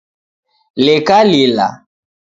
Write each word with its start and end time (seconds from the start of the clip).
Leka 0.85 1.17
lila 1.31 1.67